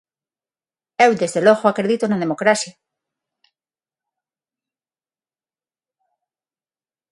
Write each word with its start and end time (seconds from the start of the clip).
Eu, 1.05 1.11
desde 1.21 1.41
logo, 1.47 1.65
acredito 1.67 2.05
na 2.07 2.21
democracia. 2.23 2.73